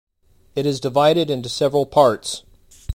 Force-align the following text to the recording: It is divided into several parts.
It 0.55 0.65
is 0.65 0.79
divided 0.79 1.29
into 1.29 1.47
several 1.47 1.85
parts. 1.85 2.41